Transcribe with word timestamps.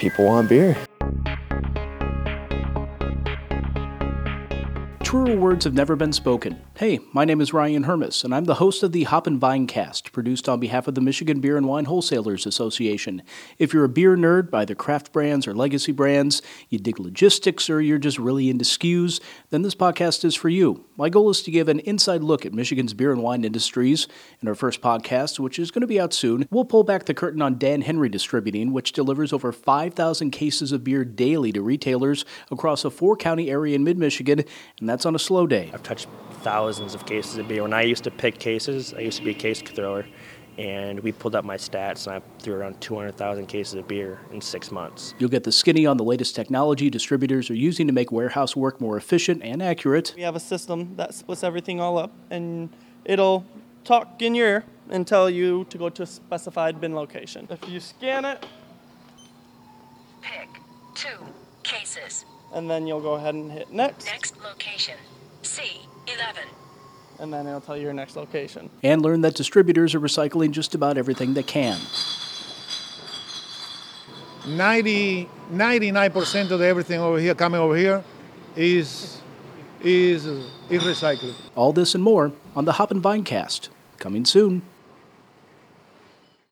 People 0.00 0.24
want 0.24 0.48
beer. 0.48 0.74
Truer 5.10 5.34
words 5.34 5.64
have 5.64 5.74
never 5.74 5.96
been 5.96 6.12
spoken. 6.12 6.60
Hey, 6.76 7.00
my 7.12 7.24
name 7.24 7.40
is 7.40 7.52
Ryan 7.52 7.82
Hermes, 7.82 8.22
and 8.22 8.32
I'm 8.32 8.44
the 8.44 8.54
host 8.54 8.84
of 8.84 8.92
the 8.92 9.02
Hop 9.02 9.26
and 9.26 9.40
Vine 9.40 9.66
Cast, 9.66 10.12
produced 10.12 10.48
on 10.48 10.60
behalf 10.60 10.86
of 10.86 10.94
the 10.94 11.00
Michigan 11.00 11.40
Beer 11.40 11.56
and 11.56 11.66
Wine 11.66 11.86
Wholesalers 11.86 12.46
Association. 12.46 13.20
If 13.58 13.74
you're 13.74 13.82
a 13.82 13.88
beer 13.88 14.16
nerd, 14.16 14.50
by 14.50 14.62
either 14.62 14.76
craft 14.76 15.12
brands 15.12 15.48
or 15.48 15.52
legacy 15.52 15.90
brands, 15.90 16.42
you 16.68 16.78
dig 16.78 17.00
logistics, 17.00 17.68
or 17.68 17.80
you're 17.80 17.98
just 17.98 18.20
really 18.20 18.48
into 18.48 18.64
SKUs, 18.64 19.20
then 19.50 19.62
this 19.62 19.74
podcast 19.74 20.24
is 20.24 20.36
for 20.36 20.48
you. 20.48 20.84
My 20.96 21.08
goal 21.08 21.28
is 21.28 21.42
to 21.42 21.50
give 21.50 21.68
an 21.68 21.80
inside 21.80 22.22
look 22.22 22.46
at 22.46 22.54
Michigan's 22.54 22.94
beer 22.94 23.10
and 23.10 23.20
wine 23.20 23.44
industries. 23.44 24.06
In 24.40 24.46
our 24.46 24.54
first 24.54 24.80
podcast, 24.80 25.40
which 25.40 25.58
is 25.58 25.72
going 25.72 25.80
to 25.80 25.88
be 25.88 25.98
out 25.98 26.12
soon, 26.12 26.46
we'll 26.52 26.64
pull 26.64 26.84
back 26.84 27.06
the 27.06 27.14
curtain 27.14 27.42
on 27.42 27.58
Dan 27.58 27.82
Henry 27.82 28.08
Distributing, 28.08 28.72
which 28.72 28.92
delivers 28.92 29.32
over 29.32 29.50
5,000 29.50 30.30
cases 30.30 30.70
of 30.70 30.84
beer 30.84 31.04
daily 31.04 31.50
to 31.50 31.62
retailers 31.62 32.24
across 32.50 32.84
a 32.84 32.90
four 32.90 33.16
county 33.16 33.50
area 33.50 33.74
in 33.74 33.82
mid 33.82 33.98
Michigan, 33.98 34.44
and 34.78 34.88
that's 34.88 34.99
on 35.06 35.14
a 35.14 35.18
slow 35.18 35.46
day. 35.46 35.70
I've 35.72 35.82
touched 35.82 36.08
thousands 36.42 36.94
of 36.94 37.06
cases 37.06 37.36
of 37.38 37.48
beer. 37.48 37.62
When 37.62 37.72
I 37.72 37.82
used 37.82 38.04
to 38.04 38.10
pick 38.10 38.38
cases, 38.38 38.94
I 38.94 39.00
used 39.00 39.18
to 39.18 39.24
be 39.24 39.30
a 39.30 39.34
case 39.34 39.60
thrower, 39.60 40.06
and 40.58 41.00
we 41.00 41.12
pulled 41.12 41.34
up 41.34 41.44
my 41.44 41.56
stats, 41.56 42.06
and 42.06 42.16
I 42.16 42.22
threw 42.40 42.54
around 42.54 42.80
200,000 42.80 43.46
cases 43.46 43.74
of 43.74 43.86
beer 43.86 44.20
in 44.32 44.40
six 44.40 44.70
months. 44.70 45.14
You'll 45.18 45.30
get 45.30 45.44
the 45.44 45.52
skinny 45.52 45.86
on 45.86 45.96
the 45.96 46.04
latest 46.04 46.34
technology 46.34 46.90
distributors 46.90 47.50
are 47.50 47.54
using 47.54 47.86
to 47.86 47.92
make 47.92 48.10
warehouse 48.10 48.56
work 48.56 48.80
more 48.80 48.96
efficient 48.96 49.42
and 49.42 49.62
accurate. 49.62 50.14
We 50.16 50.22
have 50.22 50.36
a 50.36 50.40
system 50.40 50.96
that 50.96 51.14
splits 51.14 51.44
everything 51.44 51.80
all 51.80 51.98
up, 51.98 52.12
and 52.30 52.70
it'll 53.04 53.44
talk 53.84 54.22
in 54.22 54.34
your 54.34 54.46
ear 54.46 54.64
and 54.88 55.06
tell 55.06 55.30
you 55.30 55.64
to 55.70 55.78
go 55.78 55.88
to 55.88 56.02
a 56.02 56.06
specified 56.06 56.80
bin 56.80 56.94
location. 56.94 57.46
If 57.50 57.68
you 57.68 57.80
scan 57.80 58.24
it, 58.24 58.44
Pick 60.20 60.48
two 60.94 61.08
cases. 61.94 62.24
and 62.52 62.70
then 62.70 62.86
you'll 62.86 63.00
go 63.00 63.14
ahead 63.14 63.34
and 63.34 63.50
hit 63.52 63.70
next, 63.72 64.06
Next 64.06 64.34
location 64.42 64.94
C11. 65.42 66.46
and 67.18 67.32
then 67.32 67.46
it'll 67.46 67.60
tell 67.60 67.76
you 67.76 67.84
your 67.84 67.92
next 67.92 68.16
location. 68.16 68.70
And 68.82 69.02
learn 69.02 69.20
that 69.22 69.34
distributors 69.34 69.94
are 69.94 70.00
recycling 70.00 70.50
just 70.52 70.74
about 70.74 70.96
everything 70.98 71.34
they 71.34 71.42
can. 71.42 71.78
90, 74.46 75.28
99% 75.52 76.50
of 76.50 76.60
everything 76.60 77.00
over 77.00 77.18
here 77.18 77.34
coming 77.34 77.60
over 77.60 77.76
here 77.76 78.02
is 78.56 79.18
is 79.82 80.26
is 80.26 80.82
recycled. 80.82 81.34
All 81.54 81.72
this 81.72 81.94
and 81.94 82.02
more 82.04 82.32
on 82.56 82.64
the 82.64 82.72
Hop 82.72 82.90
and 82.90 83.00
Vine 83.00 83.24
cast. 83.24 83.68
Coming 83.98 84.24
soon. 84.24 84.62